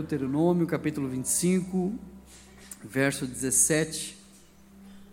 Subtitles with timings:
[0.00, 1.92] Deuteronômio capítulo 25,
[2.82, 4.16] verso 17.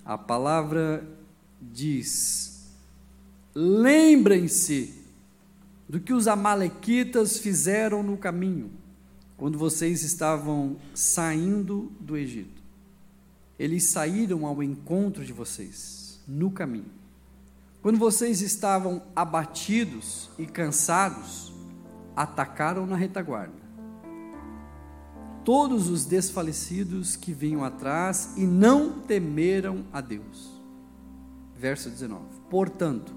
[0.06, 1.06] A palavra
[1.62, 2.70] diz:
[3.54, 4.94] Lembrem-se
[5.90, 8.72] do que os Amalequitas fizeram no caminho,
[9.36, 12.64] quando vocês estavam saindo do Egito.
[13.60, 16.92] Eles saíram ao encontro de vocês no caminho.
[17.82, 21.52] Quando vocês estavam abatidos e cansados,
[22.16, 23.67] atacaram na retaguarda.
[25.48, 30.62] Todos os desfalecidos que vinham atrás e não temeram a Deus.
[31.56, 32.22] Verso 19.
[32.50, 33.14] Portanto,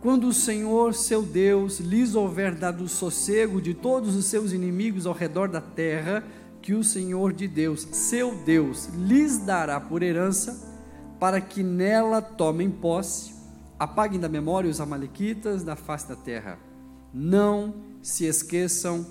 [0.00, 5.12] quando o Senhor seu Deus lhes houver dado sossego de todos os seus inimigos ao
[5.12, 6.24] redor da terra,
[6.62, 10.74] que o Senhor de Deus, seu Deus, lhes dará por herança,
[11.20, 13.34] para que nela tomem posse,
[13.78, 16.58] apaguem da memória os amalequitas da face da terra.
[17.12, 19.04] Não se esqueçam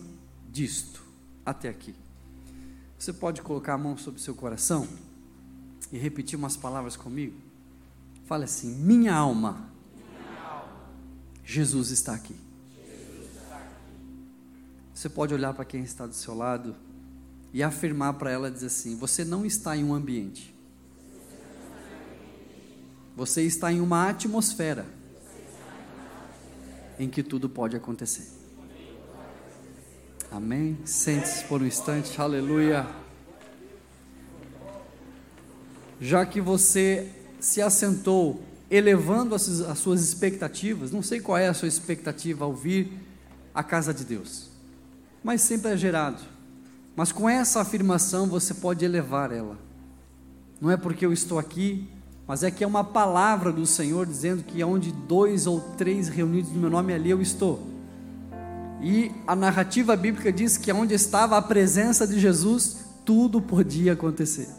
[0.51, 1.05] disto.
[1.45, 2.04] Até aqui.
[2.97, 4.87] Você pode colocar a mão sobre o seu coração
[5.91, 7.35] e repetir umas palavras comigo?
[8.25, 9.69] Fale assim: Minha alma
[11.45, 12.35] Jesus está aqui.
[14.93, 16.75] Você pode olhar para quem está do seu lado
[17.53, 20.53] e afirmar para ela dizer assim: você não está em um ambiente.
[23.15, 24.85] Você está em uma atmosfera
[26.97, 28.44] em que tudo pode acontecer.
[30.35, 30.77] Amém?
[30.83, 32.85] Sente-se por um instante, aleluia.
[36.01, 40.91] Já que você se assentou elevando as, as suas expectativas.
[40.91, 42.91] Não sei qual é a sua expectativa ao vir
[43.53, 44.49] à casa de Deus,
[45.23, 46.21] mas sempre é gerado.
[46.97, 49.57] Mas com essa afirmação você pode elevar ela.
[50.59, 51.87] Não é porque eu estou aqui,
[52.27, 56.51] mas é que é uma palavra do Senhor dizendo que onde dois ou três reunidos
[56.51, 57.74] no meu nome ali eu estou.
[58.81, 64.49] E a narrativa bíblica diz que onde estava a presença de Jesus, tudo podia acontecer.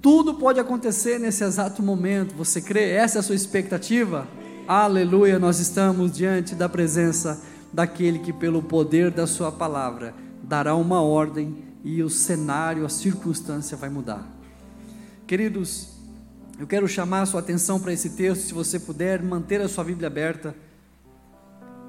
[0.00, 2.34] Tudo pode acontecer nesse exato momento.
[2.34, 2.90] Você crê?
[2.90, 4.26] Essa é a sua expectativa?
[4.66, 7.40] Aleluia, nós estamos diante da presença
[7.72, 13.76] daquele que, pelo poder da Sua palavra, dará uma ordem e o cenário, a circunstância
[13.76, 14.24] vai mudar.
[15.26, 15.88] Queridos,
[16.58, 19.82] eu quero chamar a sua atenção para esse texto, se você puder manter a sua
[19.82, 20.54] Bíblia aberta,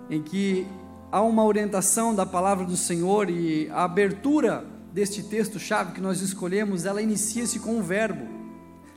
[0.09, 0.65] em que
[1.13, 6.85] há uma orientação da palavra do Senhor e a abertura deste texto-chave que nós escolhemos,
[6.85, 8.27] ela inicia-se com o verbo.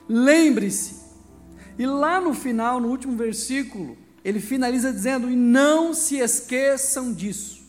[0.08, 1.04] Lembre-se.
[1.78, 7.62] E lá no final, no último versículo, ele finaliza dizendo: E não se esqueçam disso.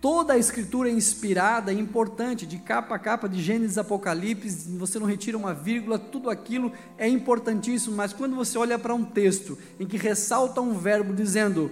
[0.00, 4.98] Toda a escritura é inspirada e importante, de capa a capa, de Gênesis Apocalipse, você
[4.98, 9.58] não retira uma vírgula, tudo aquilo é importantíssimo, mas quando você olha para um texto
[9.78, 11.70] em que ressalta um verbo dizendo: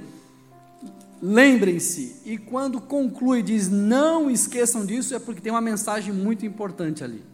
[1.27, 7.03] Lembrem-se, e quando conclui, diz: Não esqueçam disso, é porque tem uma mensagem muito importante
[7.03, 7.25] ali.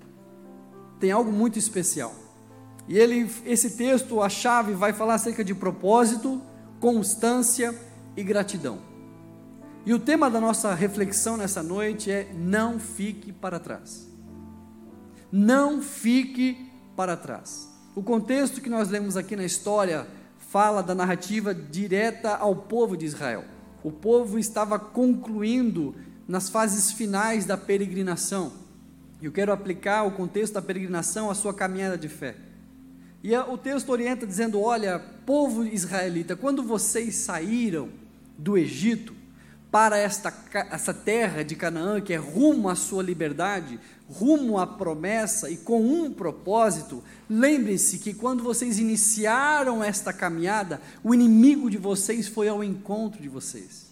[1.01, 2.15] Tem algo muito especial.
[2.87, 6.41] E ele, esse texto, a chave, vai falar acerca de propósito,
[6.79, 7.75] constância
[8.17, 8.79] e gratidão.
[9.85, 14.09] E o tema da nossa reflexão nessa noite é: Não fique para trás.
[15.33, 17.69] Não fique para trás.
[17.97, 20.07] O contexto que nós lemos aqui na história
[20.39, 23.59] fala da narrativa direta ao povo de Israel.
[23.83, 25.95] O povo estava concluindo
[26.27, 28.53] nas fases finais da peregrinação.
[29.23, 32.37] Eu quero aplicar o contexto da peregrinação à sua caminhada de fé.
[33.23, 37.91] E o texto orienta dizendo: Olha, povo israelita, quando vocês saíram
[38.39, 39.15] do Egito
[39.71, 40.35] para esta,
[40.71, 45.81] essa terra de Canaã, que é rumo à sua liberdade, rumo à promessa e com
[45.81, 52.65] um propósito, lembre-se que quando vocês iniciaram esta caminhada, o inimigo de vocês foi ao
[52.65, 53.91] encontro de vocês.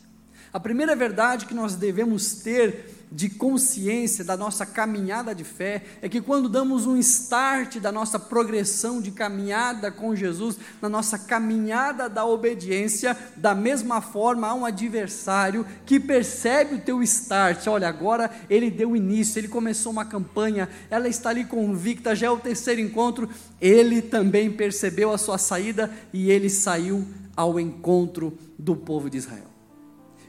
[0.52, 6.08] A primeira verdade que nós devemos ter de consciência da nossa caminhada de fé é
[6.08, 12.08] que quando damos um start da nossa progressão de caminhada com Jesus, na nossa caminhada
[12.08, 17.66] da obediência, da mesma forma há um adversário que percebe o teu start.
[17.66, 22.30] Olha, agora ele deu início, ele começou uma campanha, ela está ali convicta, já é
[22.30, 23.28] o terceiro encontro,
[23.60, 29.48] ele também percebeu a sua saída e ele saiu ao encontro do povo de Israel.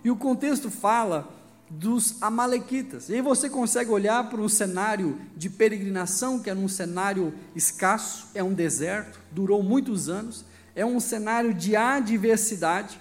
[0.04, 1.39] E o contexto fala
[1.70, 3.10] dos Amalequitas.
[3.10, 8.28] E aí você consegue olhar para um cenário de peregrinação, que era um cenário escasso,
[8.34, 10.44] é um deserto, durou muitos anos,
[10.76, 13.00] é um cenário de adversidade,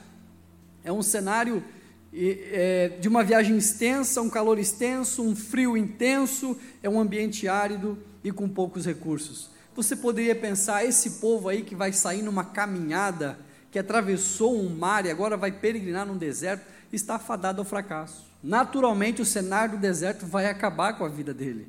[0.84, 1.64] é um cenário
[2.12, 7.98] é, de uma viagem extensa, um calor extenso, um frio intenso, é um ambiente árido
[8.22, 9.50] e com poucos recursos.
[9.74, 13.38] Você poderia pensar, esse povo aí que vai sair numa caminhada,
[13.70, 18.27] que atravessou um mar e agora vai peregrinar num deserto, está fadado ao fracasso.
[18.42, 21.68] Naturalmente, o cenário do deserto vai acabar com a vida dele.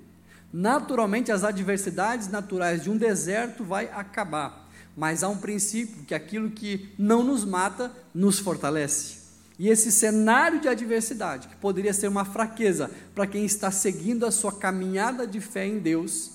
[0.52, 4.68] Naturalmente, as adversidades naturais de um deserto vai acabar.
[4.96, 9.20] Mas há um princípio que aquilo que não nos mata nos fortalece.
[9.58, 14.32] E esse cenário de adversidade, que poderia ser uma fraqueza para quem está seguindo a
[14.32, 16.32] sua caminhada de fé em Deus,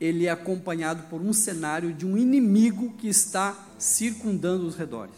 [0.00, 5.14] ele é acompanhado por um cenário de um inimigo que está circundando os redores.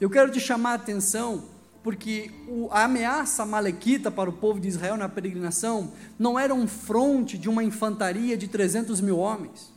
[0.00, 1.44] Eu quero te chamar a atenção
[1.82, 2.30] porque
[2.70, 7.48] a ameaça malequita para o povo de Israel na peregrinação não era um fronte de
[7.48, 9.72] uma infantaria de 300 mil homens,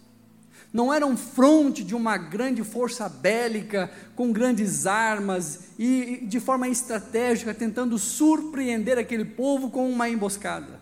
[0.72, 6.68] não era um fronte de uma grande força bélica com grandes armas e de forma
[6.68, 10.82] estratégica tentando surpreender aquele povo com uma emboscada.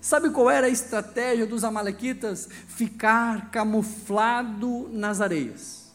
[0.00, 2.48] Sabe qual era a estratégia dos Amalequitas?
[2.68, 5.92] Ficar camuflado nas areias.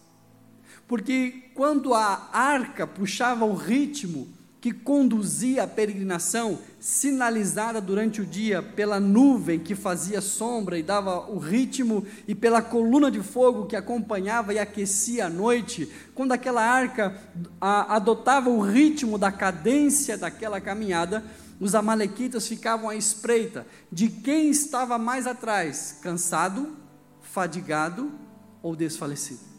[0.85, 4.27] Porque quando a arca puxava o ritmo
[4.63, 11.29] que conduzia a peregrinação, sinalizada durante o dia pela nuvem que fazia sombra e dava
[11.29, 16.61] o ritmo, e pela coluna de fogo que acompanhava e aquecia a noite, quando aquela
[16.61, 17.13] arca
[17.59, 21.25] a, adotava o ritmo da cadência daquela caminhada,
[21.59, 26.77] os amalequitas ficavam à espreita de quem estava mais atrás, cansado,
[27.21, 28.13] fadigado
[28.61, 29.52] ou desfalecido.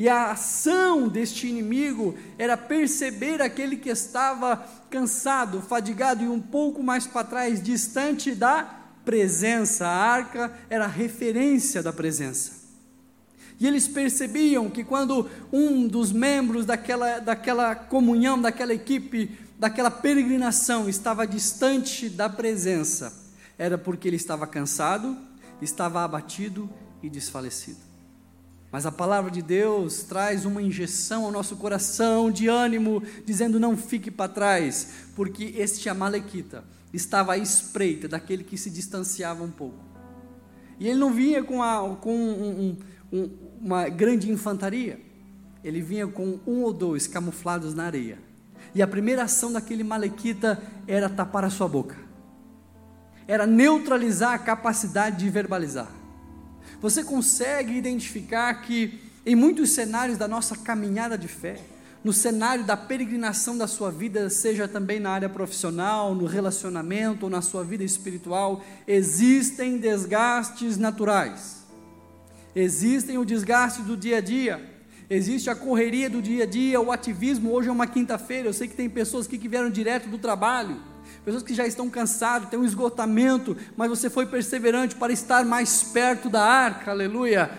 [0.00, 4.56] E a ação deste inimigo era perceber aquele que estava
[4.88, 8.62] cansado, fadigado e um pouco mais para trás, distante da
[9.04, 9.86] presença.
[9.86, 12.52] A arca era a referência da presença.
[13.60, 20.88] E eles percebiam que quando um dos membros daquela, daquela comunhão, daquela equipe, daquela peregrinação
[20.88, 23.12] estava distante da presença,
[23.58, 25.14] era porque ele estava cansado,
[25.60, 26.70] estava abatido
[27.02, 27.89] e desfalecido.
[28.70, 33.76] Mas a palavra de Deus traz uma injeção ao nosso coração de ânimo, dizendo: não
[33.76, 39.84] fique para trás, porque este Amalequita estava à espreita daquele que se distanciava um pouco.
[40.78, 42.76] E ele não vinha com, a, com um,
[43.12, 43.30] um,
[43.60, 45.00] uma grande infantaria,
[45.62, 48.30] ele vinha com um ou dois camuflados na areia
[48.74, 51.96] e a primeira ação daquele malequita era tapar a sua boca,
[53.26, 55.88] era neutralizar a capacidade de verbalizar.
[56.80, 61.60] Você consegue identificar que em muitos cenários da nossa caminhada de fé,
[62.02, 67.30] no cenário da peregrinação da sua vida, seja também na área profissional, no relacionamento ou
[67.30, 71.60] na sua vida espiritual, existem desgastes naturais.
[72.56, 74.60] Existem o desgaste do dia a dia,
[75.10, 77.52] existe a correria do dia a dia, o ativismo.
[77.52, 80.80] Hoje é uma quinta-feira, eu sei que tem pessoas que vieram direto do trabalho,
[81.24, 85.82] pessoas que já estão cansadas, tem um esgotamento, mas você foi perseverante para estar mais
[85.82, 87.50] perto da arca, aleluia.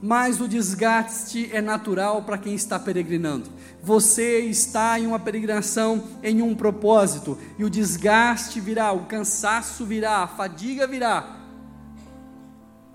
[0.00, 3.50] Mas o desgaste é natural para quem está peregrinando.
[3.82, 10.18] Você está em uma peregrinação em um propósito, e o desgaste virá, o cansaço virá,
[10.18, 11.36] a fadiga virá.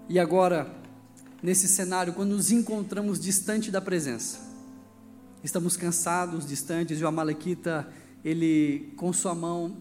[0.07, 0.68] E agora,
[1.42, 4.39] nesse cenário quando nos encontramos distante da presença.
[5.44, 7.86] Estamos cansados, distantes, e o Amalequita,
[8.24, 9.75] ele, com sua mão,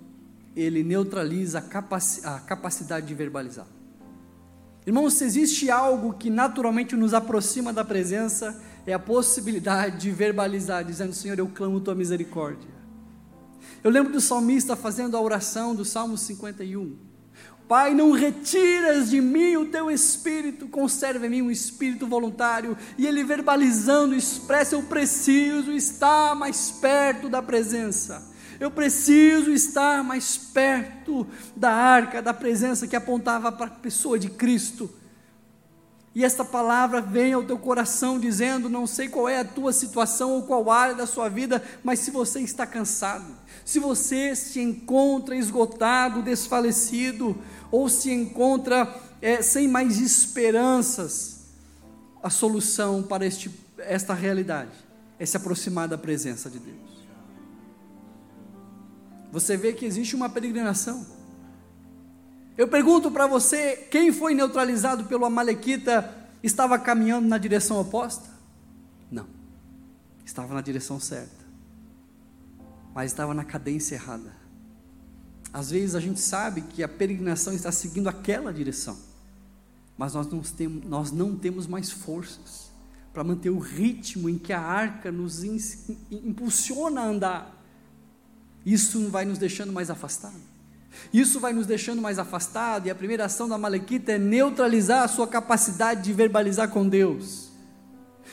[0.55, 3.67] ele neutraliza a, capaci a capacidade de verbalizar.
[4.87, 10.85] Irmãos, se existe algo que naturalmente nos aproxima da presença, é a possibilidade de verbalizar,
[10.85, 12.69] dizendo: Senhor, eu clamo tua misericórdia.
[13.83, 16.97] Eu lembro do salmista fazendo a oração do Salmo 51.
[17.69, 22.77] Pai, não retiras de mim o teu espírito, conserva em mim um espírito voluntário.
[22.99, 28.32] E ele verbalizando, expressa: Eu preciso estar mais perto da presença.
[28.63, 31.27] Eu preciso estar mais perto
[31.57, 34.89] da arca, da presença que apontava para a pessoa de Cristo.
[36.15, 40.31] E esta palavra vem ao teu coração dizendo: não sei qual é a tua situação
[40.35, 45.35] ou qual área da sua vida, mas se você está cansado, se você se encontra
[45.35, 47.37] esgotado, desfalecido,
[47.69, 48.89] ou se encontra
[49.21, 51.47] é, sem mais esperanças,
[52.23, 54.71] a solução para este, esta realidade
[55.19, 56.92] é se aproximar da presença de Deus.
[59.33, 61.07] Você vê que existe uma peregrinação.
[62.57, 68.29] Eu pergunto para você: quem foi neutralizado pelo Amalequita estava caminhando na direção oposta?
[69.11, 69.27] Não,
[70.23, 71.45] estava na direção certa,
[72.95, 74.37] mas estava na cadência errada.
[75.51, 78.99] Às vezes a gente sabe que a peregrinação está seguindo aquela direção,
[79.97, 82.71] mas nós não temos, nós não temos mais forças
[83.15, 85.43] para manter o ritmo em que a arca nos
[86.11, 87.62] impulsiona a andar.
[88.65, 90.41] Isso vai nos deixando mais afastados.
[91.13, 95.09] Isso vai nos deixando mais afastados, e a primeira ação da Malequita é neutralizar a
[95.09, 97.51] sua capacidade de verbalizar com Deus.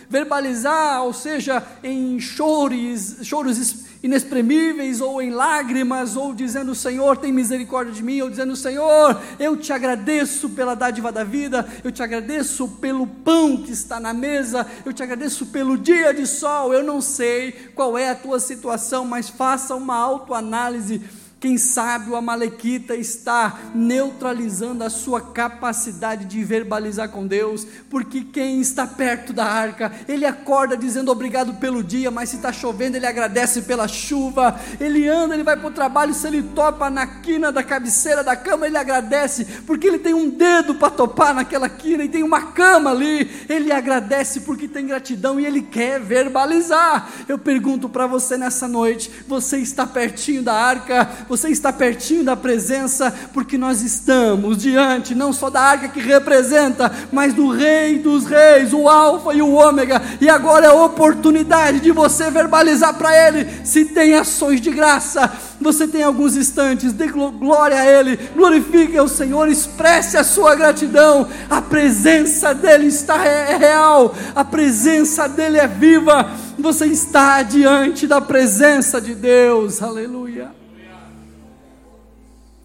[0.10, 3.58] Verbalizar, ou seja, em choros, choros
[4.02, 9.58] inexprimíveis, ou em lágrimas, ou dizendo: Senhor, tem misericórdia de mim, ou dizendo: Senhor, eu
[9.58, 14.66] te agradeço pela dádiva da vida, eu te agradeço pelo pão que está na mesa,
[14.86, 16.74] eu te agradeço pelo dia de sol.
[16.74, 21.02] Eu não sei qual é a tua situação, mas faça uma autoanálise
[21.40, 28.60] quem sabe o Amalequita está neutralizando a sua capacidade de verbalizar com Deus, porque quem
[28.60, 33.06] está perto da arca, ele acorda dizendo obrigado pelo dia, mas se está chovendo, ele
[33.06, 34.60] agradece pela chuva.
[34.80, 38.36] Ele anda, ele vai para o trabalho, se ele topa na quina da cabeceira da
[38.36, 42.52] cama, ele agradece, porque ele tem um dedo para topar naquela quina e tem uma
[42.52, 43.30] cama ali.
[43.48, 47.10] Ele agradece porque tem gratidão e ele quer verbalizar.
[47.28, 51.28] Eu pergunto para você nessa noite: você está pertinho da arca?
[51.30, 56.92] Você está pertinho da presença, porque nós estamos diante não só da arca que representa,
[57.12, 61.82] mas do Rei dos Reis, o Alfa e o Ômega, e agora é a oportunidade
[61.82, 65.32] de você verbalizar para Ele se tem ações de graça.
[65.62, 71.28] Você tem alguns instantes, dê glória a Ele, glorifique ao Senhor, expresse a sua gratidão.
[71.50, 76.32] A presença dEle está é real, a presença dEle é viva.
[76.58, 80.59] Você está diante da presença de Deus, aleluia.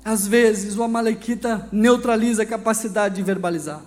[0.05, 3.81] Às vezes o Amalequita neutraliza a capacidade de verbalizar.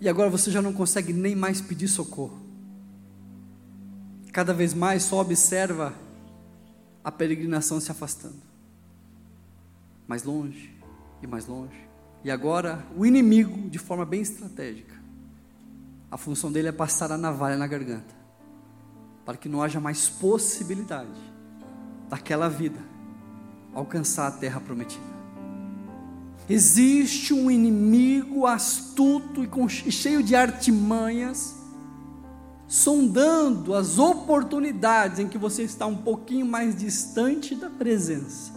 [0.00, 2.40] E agora você já não consegue nem mais pedir socorro.
[4.32, 5.92] Cada vez mais só observa
[7.04, 8.40] a peregrinação se afastando.
[10.08, 10.74] Mais longe
[11.22, 11.86] e mais longe.
[12.24, 14.94] E agora o inimigo, de forma bem estratégica,
[16.10, 18.14] a função dele é passar a navalha na garganta,
[19.26, 21.20] para que não haja mais possibilidade
[22.08, 22.95] daquela vida
[23.76, 25.04] alcançar a terra prometida.
[26.48, 31.54] Existe um inimigo astuto e, cheio de artimanhas,
[32.66, 38.52] sondando as oportunidades em que você está um pouquinho mais distante da presença,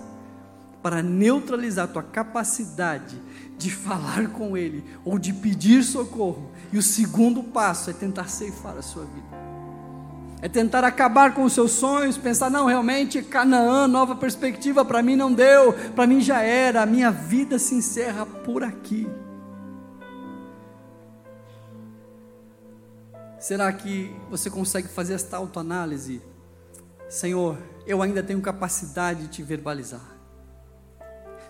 [0.82, 3.22] para neutralizar a tua capacidade
[3.58, 6.52] de falar com Ele ou de pedir socorro.
[6.72, 9.49] E o segundo passo é tentar ceifar a sua vida
[10.42, 15.16] é tentar acabar com os seus sonhos, pensar, não, realmente Canaã, nova perspectiva, para mim
[15.16, 19.08] não deu, para mim já era, a minha vida se encerra por aqui.
[23.38, 26.22] Será que você consegue fazer esta autoanálise?
[27.10, 30.18] Senhor, eu ainda tenho capacidade de te verbalizar.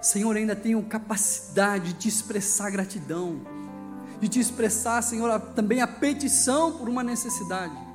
[0.01, 3.41] Senhor, ainda tenho capacidade de te expressar gratidão,
[4.19, 7.88] de te expressar, Senhor, também a petição por uma necessidade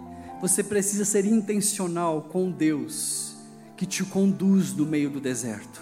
[0.46, 3.34] você precisa ser intencional com Deus
[3.78, 5.80] que te conduz no meio do deserto.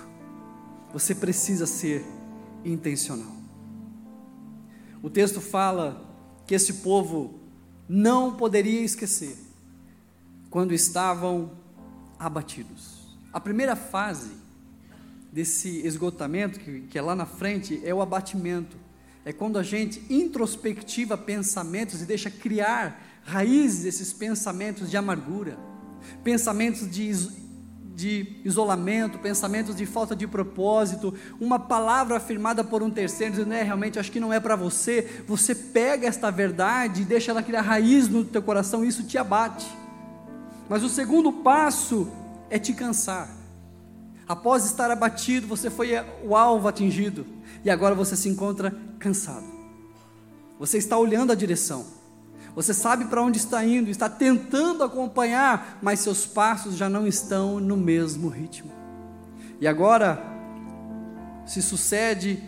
[0.92, 2.04] Você precisa ser
[2.64, 3.34] intencional.
[5.02, 6.08] O texto fala
[6.46, 7.40] que esse povo
[7.88, 9.36] não poderia esquecer
[10.48, 11.50] quando estavam
[12.16, 13.18] abatidos.
[13.32, 14.30] A primeira fase
[15.32, 18.76] desse esgotamento, que, que é lá na frente, é o abatimento.
[19.24, 25.56] É quando a gente introspectiva pensamentos e deixa criar raízes desses pensamentos de amargura,
[26.22, 27.12] pensamentos de,
[27.94, 33.62] de isolamento, pensamentos de falta de propósito, uma palavra afirmada por um terceiro, dizendo, é,
[33.62, 37.62] realmente acho que não é para você, você pega esta verdade e deixa ela criar
[37.62, 39.66] raiz no teu coração, e isso te abate.
[40.68, 42.10] Mas o segundo passo
[42.50, 43.28] é te cansar.
[44.26, 45.92] Após estar abatido, você foi
[46.24, 47.26] o alvo atingido,
[47.64, 49.52] e agora você se encontra cansado.
[50.58, 52.01] Você está olhando a direção
[52.54, 57.58] você sabe para onde está indo, está tentando acompanhar, mas seus passos já não estão
[57.58, 58.70] no mesmo ritmo.
[59.60, 60.22] E agora
[61.46, 62.42] se sucede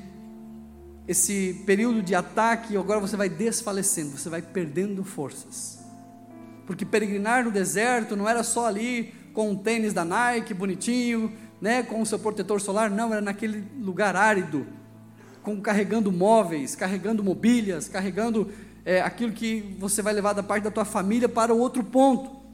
[1.06, 5.78] esse período de ataque, e agora você vai desfalecendo, você vai perdendo forças.
[6.66, 11.82] Porque peregrinar no deserto não era só ali com um tênis da Nike bonitinho, né,
[11.82, 14.66] com o seu protetor solar, não, era naquele lugar árido,
[15.42, 18.50] com carregando móveis, carregando mobílias, carregando
[18.84, 22.44] é, aquilo que você vai levar da parte da tua família para o outro ponto.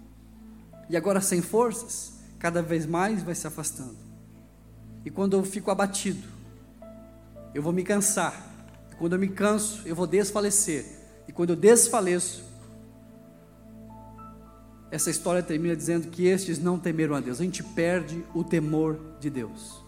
[0.88, 3.96] E agora sem forças, cada vez mais vai se afastando.
[5.04, 6.26] E quando eu fico abatido,
[7.54, 8.48] eu vou me cansar.
[8.92, 10.84] E quando eu me canso, eu vou desfalecer.
[11.26, 12.44] E quando eu desfaleço,
[14.90, 17.40] essa história termina dizendo que estes não temeram a Deus.
[17.40, 19.79] A gente perde o temor de Deus.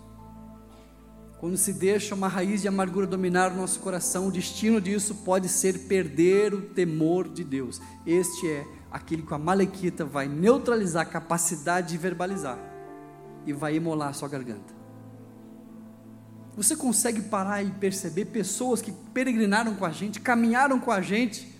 [1.42, 5.48] Quando se deixa uma raiz de amargura dominar o nosso coração, o destino disso pode
[5.48, 7.80] ser perder o temor de Deus.
[8.06, 12.56] Este é aquele que a Malequita vai neutralizar a capacidade de verbalizar
[13.44, 14.72] e vai emolar a sua garganta.
[16.54, 21.52] Você consegue parar e perceber pessoas que peregrinaram com a gente, caminharam com a gente,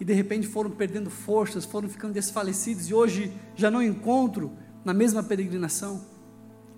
[0.00, 4.50] e de repente foram perdendo forças, foram ficando desfalecidos e hoje já não encontro
[4.82, 6.02] na mesma peregrinação.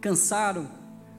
[0.01, 0.69] Cansaram,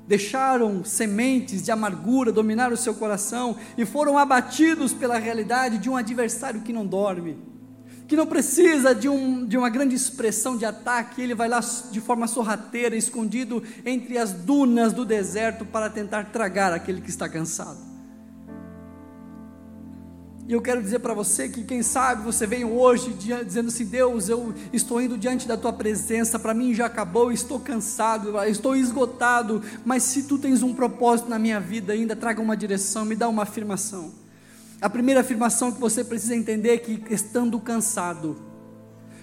[0.07, 5.97] deixaram sementes de amargura dominar o seu coração e foram abatidos pela realidade de um
[5.97, 7.37] adversário que não dorme,
[8.07, 11.99] que não precisa de, um, de uma grande expressão de ataque, ele vai lá de
[11.99, 17.96] forma sorrateira, escondido entre as dunas do deserto para tentar tragar aquele que está cansado.
[20.47, 23.13] E eu quero dizer para você que, quem sabe, você veio hoje
[23.45, 27.59] dizendo assim: Deus, eu estou indo diante da tua presença, para mim já acabou, estou
[27.59, 32.55] cansado, estou esgotado, mas se tu tens um propósito na minha vida ainda, traga uma
[32.55, 34.13] direção, me dá uma afirmação.
[34.81, 38.37] A primeira afirmação que você precisa entender é que, estando cansado,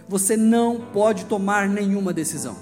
[0.07, 2.55] você não pode tomar nenhuma decisão.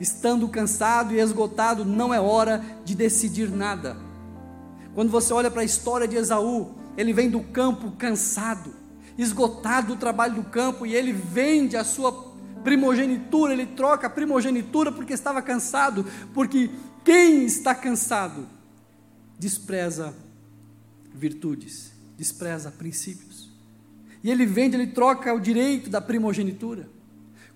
[0.00, 3.96] Estando cansado e esgotado, não é hora de decidir nada.
[4.96, 8.74] Quando você olha para a história de Esaú, ele vem do campo cansado,
[9.18, 12.34] esgotado do trabalho do campo, e ele vende a sua
[12.64, 16.70] primogenitura, ele troca a primogenitura porque estava cansado, porque
[17.04, 18.48] quem está cansado
[19.38, 20.14] despreza
[21.14, 23.50] virtudes, despreza princípios.
[24.22, 26.88] E ele vende, ele troca o direito da primogenitura.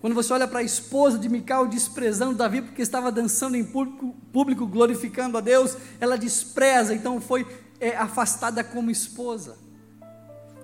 [0.01, 4.15] Quando você olha para a esposa de Mical desprezando Davi porque estava dançando em público,
[4.33, 7.47] público glorificando a Deus, ela despreza, então foi
[7.81, 9.57] é afastada como esposa.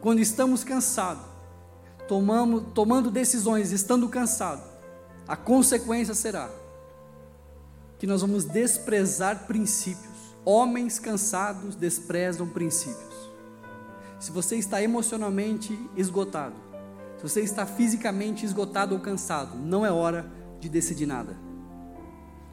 [0.00, 1.24] Quando estamos cansados,
[2.06, 4.64] tomamos, tomando decisões, estando cansados,
[5.26, 6.48] a consequência será
[7.98, 10.14] que nós vamos desprezar princípios.
[10.44, 13.14] Homens cansados desprezam princípios.
[14.20, 16.54] Se você está emocionalmente esgotado,
[17.16, 20.30] se você está fisicamente esgotado ou cansado, não é hora
[20.60, 21.36] de decidir nada.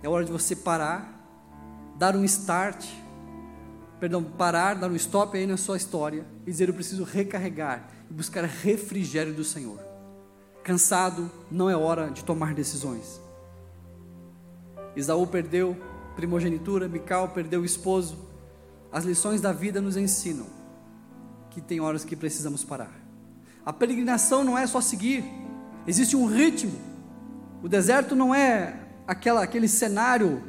[0.01, 1.22] É hora de você parar,
[1.98, 2.86] dar um start
[4.03, 8.13] perdão, parar, dar um stop aí na sua história e dizer: Eu preciso recarregar e
[8.13, 9.79] buscar refrigério do Senhor.
[10.61, 13.22] Cansado, não é hora de tomar decisões.
[14.94, 15.77] Isaú perdeu
[16.18, 18.18] primogenitura, Mical perdeu o esposo.
[18.92, 20.48] As lições da vida nos ensinam
[21.50, 22.92] que tem horas que precisamos parar.
[23.66, 25.24] A peregrinação não é só seguir,
[25.87, 26.77] existe um ritmo.
[27.63, 30.44] O deserto não é aquela, aquele cenário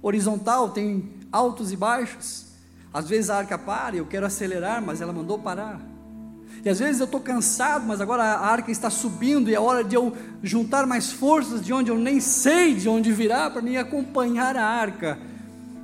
[0.00, 2.49] horizontal, tem altos e baixos.
[2.92, 5.80] Às vezes a arca para e eu quero acelerar, mas ela mandou parar.
[6.64, 9.82] E às vezes eu estou cansado, mas agora a arca está subindo e é hora
[9.82, 13.78] de eu juntar mais forças de onde eu nem sei de onde virá para me
[13.78, 15.18] acompanhar a arca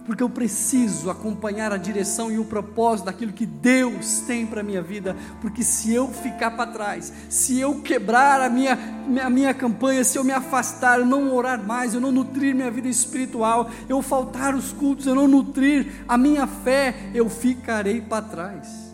[0.07, 4.65] porque eu preciso acompanhar a direção e o propósito daquilo que Deus tem para a
[4.65, 8.79] minha vida, porque se eu ficar para trás, se eu quebrar a minha,
[9.25, 12.71] a minha campanha, se eu me afastar, eu não orar mais, eu não nutrir minha
[12.71, 18.23] vida espiritual, eu faltar os cultos, eu não nutrir a minha fé, eu ficarei para
[18.23, 18.87] trás.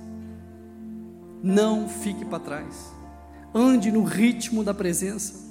[1.43, 2.93] Não fique para trás,
[3.55, 5.43] ande no ritmo da presença.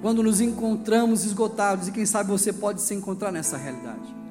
[0.00, 4.25] Quando nos encontramos esgotados, e quem sabe você pode se encontrar nessa realidade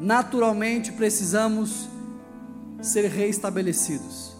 [0.00, 1.88] naturalmente precisamos
[2.80, 4.36] ser reestabelecidos.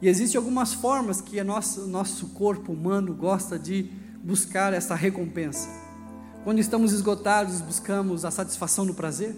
[0.00, 3.90] E existem algumas formas que o nosso, nosso corpo humano gosta de
[4.22, 5.68] buscar essa recompensa.
[6.44, 9.36] Quando estamos esgotados, buscamos a satisfação no prazer,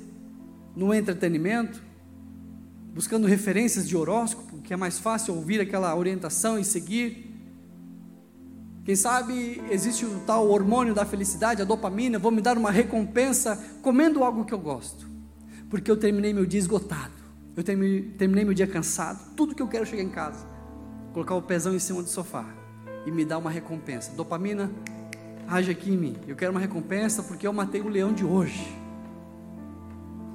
[0.74, 1.83] no entretenimento,
[2.94, 7.31] buscando referências de horóscopo, que é mais fácil ouvir aquela orientação e seguir.
[8.85, 13.62] Quem sabe existe o tal hormônio da felicidade, a dopamina, vou me dar uma recompensa
[13.83, 15.13] comendo algo que eu gosto
[15.74, 17.10] porque eu terminei meu dia esgotado,
[17.56, 20.46] eu terminei, meu dia cansado, tudo que eu quero é chegar em casa,
[21.12, 22.46] colocar o pezão em cima do sofá
[23.04, 24.12] e me dar uma recompensa.
[24.12, 24.70] Dopamina,
[25.48, 26.16] age aqui em mim.
[26.28, 28.72] Eu quero uma recompensa porque eu matei o leão de hoje.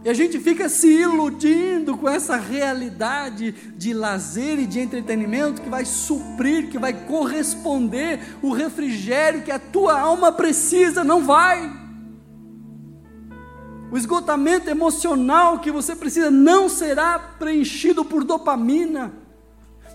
[0.03, 5.69] E a gente fica se iludindo com essa realidade de lazer e de entretenimento que
[5.69, 11.78] vai suprir, que vai corresponder o refrigério que a tua alma precisa, não vai.
[13.91, 19.11] O esgotamento emocional que você precisa não será preenchido por dopamina,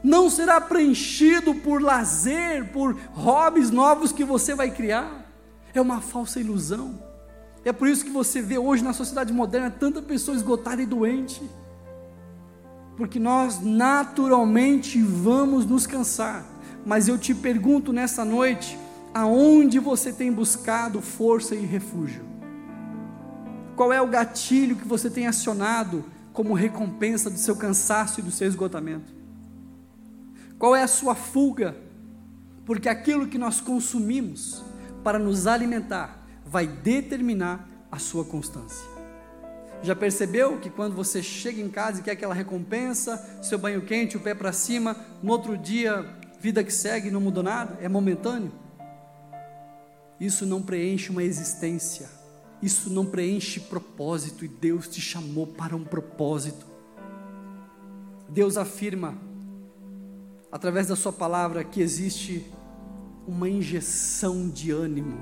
[0.03, 5.25] não será preenchido por lazer, por hobbies novos que você vai criar.
[5.73, 7.03] É uma falsa ilusão.
[7.65, 11.43] É por isso que você vê hoje na sociedade moderna tanta pessoa esgotada e doente.
[12.97, 16.45] Porque nós naturalmente vamos nos cansar.
[16.85, 18.79] Mas eu te pergunto nessa noite,
[19.15, 22.34] aonde você tem buscado força e refúgio?
[23.77, 28.31] Qual é o gatilho que você tem acionado como recompensa do seu cansaço e do
[28.31, 29.13] seu esgotamento?
[30.59, 31.77] Qual é a sua fuga?
[32.65, 34.63] Porque aquilo que nós consumimos
[35.03, 38.95] para nos alimentar vai determinar a sua constância.
[39.83, 44.17] Já percebeu que quando você chega em casa e quer aquela recompensa, seu banho quente,
[44.17, 48.53] o pé para cima, no outro dia vida que segue, não mudou nada, é momentâneo.
[50.21, 52.09] Isso não preenche uma existência,
[52.65, 56.65] isso não preenche propósito, e Deus te chamou para um propósito.
[58.27, 59.19] Deus afirma,
[60.51, 62.51] através da Sua palavra, que existe
[63.27, 65.19] uma injeção de ânimo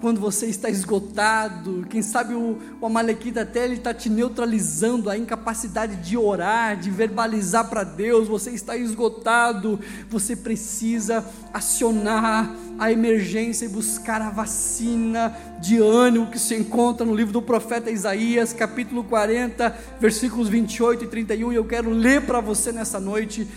[0.00, 5.18] quando você está esgotado, quem sabe o, o Amalequita até ele está te neutralizando a
[5.18, 13.64] incapacidade de orar, de verbalizar para Deus, você está esgotado, você precisa acionar a emergência
[13.64, 19.02] e buscar a vacina de ânimo que se encontra no livro do profeta Isaías, capítulo
[19.02, 23.48] 40, versículos 28 e 31, e eu quero ler para você nessa noite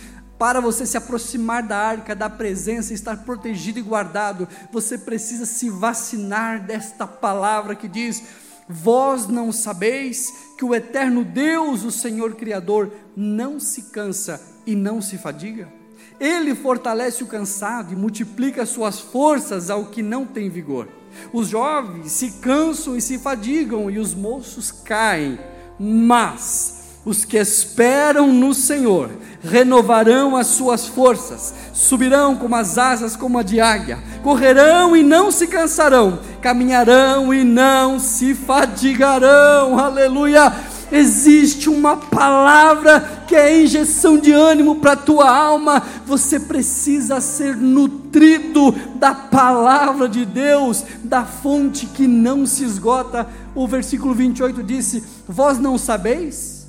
[0.41, 5.69] para você se aproximar da arca, da presença, estar protegido e guardado, você precisa se
[5.69, 8.23] vacinar desta palavra que diz:
[8.67, 14.99] Vós não sabeis que o eterno Deus, o Senhor Criador, não se cansa e não
[14.99, 15.71] se fadiga?
[16.19, 20.87] Ele fortalece o cansado e multiplica suas forças ao que não tem vigor.
[21.31, 25.37] Os jovens se cansam e se fadigam, e os moços caem,
[25.79, 29.09] mas os que esperam no Senhor
[29.43, 35.31] renovarão as suas forças, subirão como as asas como a de águia, correrão e não
[35.31, 39.79] se cansarão, caminharão e não se fadigarão.
[39.79, 40.53] Aleluia!
[40.91, 45.81] Existe uma palavra que é injeção de ânimo para a tua alma.
[46.05, 53.25] Você precisa ser nutrido da palavra de Deus, da fonte que não se esgota.
[53.55, 56.60] O versículo 28 disse: Vós não sabeis?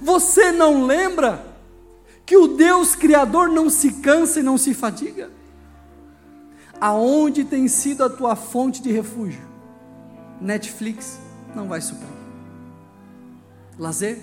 [0.00, 1.44] Você não lembra
[2.24, 5.30] que o Deus Criador não se cansa e não se fadiga?
[6.80, 9.46] Aonde tem sido a tua fonte de refúgio?
[10.40, 11.18] Netflix
[11.54, 12.08] não vai suprir.
[13.78, 14.20] Lazer?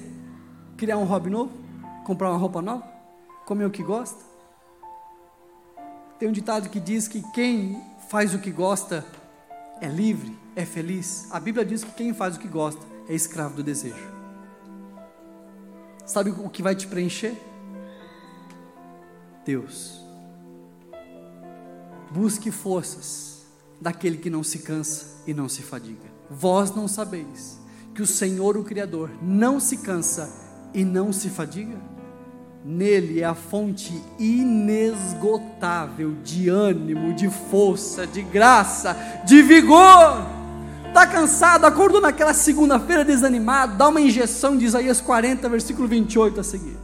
[0.78, 1.52] Criar um hobby novo?
[2.06, 2.84] Comprar uma roupa nova?
[3.45, 4.19] Comer o que gosta?
[6.19, 9.06] Tem um ditado que diz que quem faz o que gosta
[9.82, 11.28] é livre, é feliz.
[11.32, 14.12] A Bíblia diz que quem faz o que gosta é escravo do desejo.
[16.06, 17.36] Sabe o que vai te preencher?
[19.46, 20.02] Deus.
[22.12, 23.46] Busque forças
[23.80, 26.12] daquele que não se cansa e não se fadiga.
[26.30, 27.60] Vós não sabeis
[27.94, 30.30] que o Senhor, o Criador, não se cansa
[30.74, 31.78] e não se fadiga?
[32.66, 40.33] Nele é a fonte inesgotável de ânimo, de força, de graça, de vigor
[40.93, 46.43] Está cansado, acordou naquela segunda-feira desanimado, dá uma injeção de Isaías 40, versículo 28 a
[46.43, 46.77] seguir.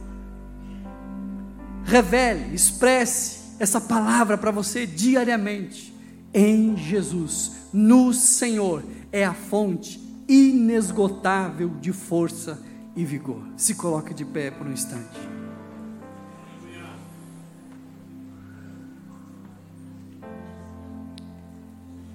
[1.84, 5.94] Revele, expresse essa palavra para você diariamente.
[6.34, 12.60] Em Jesus, no Senhor, é a fonte inesgotável de força
[12.96, 13.44] e vigor.
[13.56, 15.39] Se coloque de pé por um instante.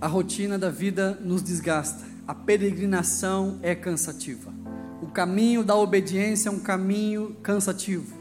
[0.06, 4.54] A rotina da vida nos desgasta, a peregrinação é cansativa.
[5.02, 8.16] O caminho da obediência é um caminho cansativo,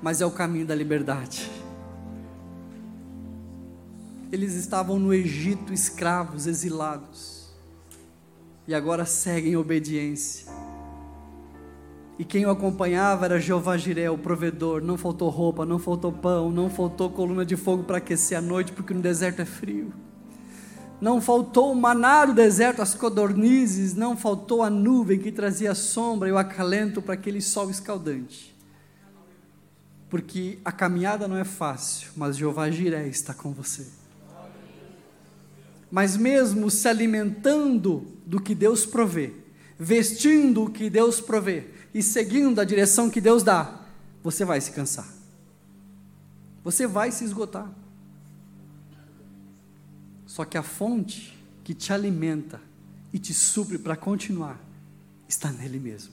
[0.00, 1.50] mas é o caminho da liberdade.
[4.30, 7.52] Eles estavam no Egito escravos, exilados,
[8.64, 10.46] e agora seguem obediência.
[12.20, 14.80] E quem o acompanhava era Jeová Jiré, o provedor.
[14.80, 18.70] Não faltou roupa, não faltou pão, não faltou coluna de fogo para aquecer a noite,
[18.70, 19.92] porque no deserto é frio.
[21.00, 26.28] Não faltou o maná do deserto, as codornizes, não faltou a nuvem que trazia sombra
[26.28, 28.56] e o acalento para aquele sol escaldante.
[30.10, 33.86] Porque a caminhada não é fácil, mas Jeová Jiré está com você.
[35.90, 39.32] Mas mesmo se alimentando do que Deus provê,
[39.78, 43.82] vestindo o que Deus provê e seguindo a direção que Deus dá,
[44.22, 45.08] você vai se cansar.
[46.64, 47.70] Você vai se esgotar.
[50.38, 52.60] Só que a fonte que te alimenta
[53.12, 54.56] e te supre para continuar
[55.28, 56.12] está nele mesmo.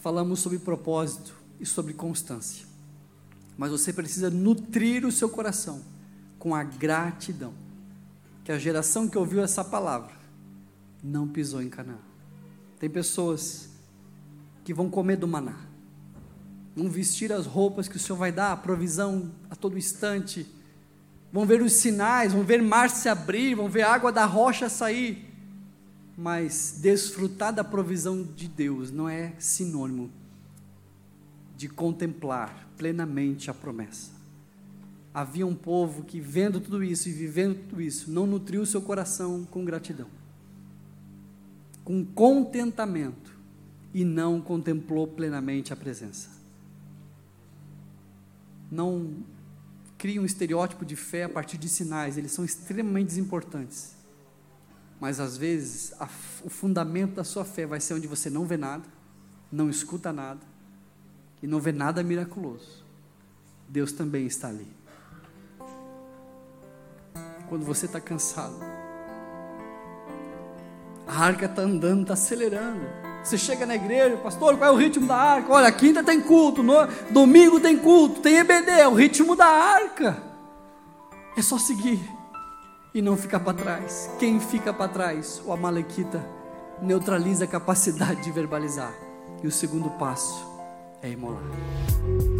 [0.00, 2.64] Falamos sobre propósito e sobre constância.
[3.58, 5.82] Mas você precisa nutrir o seu coração
[6.38, 7.52] com a gratidão.
[8.42, 10.14] Que a geração que ouviu essa palavra
[11.04, 11.98] não pisou em Canaã.
[12.78, 13.68] Tem pessoas
[14.64, 15.66] que vão comer do maná,
[16.74, 20.46] vão vestir as roupas que o Senhor vai dar, a provisão a todo instante,
[21.32, 25.24] vão ver os sinais, vão ver mar se abrir, vão ver água da rocha sair.
[26.16, 30.10] Mas desfrutar da provisão de Deus não é sinônimo
[31.56, 34.10] de contemplar plenamente a promessa.
[35.12, 39.44] Havia um povo que, vendo tudo isso e vivendo tudo isso, não nutriu seu coração
[39.50, 40.06] com gratidão,
[41.84, 43.36] com contentamento,
[43.92, 46.38] e não contemplou plenamente a presença.
[48.70, 49.10] não
[49.98, 53.96] crie um estereótipo de fé a partir de sinais, eles são extremamente importantes.
[55.00, 56.08] Mas às vezes a,
[56.44, 58.84] o fundamento da sua fé vai ser onde você não vê nada,
[59.50, 60.40] não escuta nada
[61.42, 62.84] e não vê nada miraculoso.
[63.68, 64.66] Deus também está ali.
[67.48, 68.56] Quando você está cansado,
[71.06, 73.07] a arca está andando, está acelerando.
[73.22, 75.52] Você chega na igreja, pastor, qual é o ritmo da arca?
[75.52, 76.74] Olha, quinta tem culto, no,
[77.10, 80.22] domingo tem culto, tem EBD, é o ritmo da arca.
[81.36, 82.00] É só seguir
[82.94, 84.10] e não ficar para trás.
[84.18, 85.42] Quem fica para trás?
[85.44, 86.24] O Amalequita
[86.80, 88.92] neutraliza a capacidade de verbalizar.
[89.42, 90.46] E o segundo passo
[91.02, 92.37] é imolar.